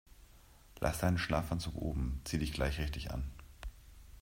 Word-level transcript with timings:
Lass 0.79 0.97
deinen 0.97 1.19
Schlafanzug 1.19 1.75
oben, 1.75 2.21
zieh 2.23 2.39
dich 2.39 2.53
gleich 2.53 2.79
richtig 2.79 3.11
an. 3.11 3.23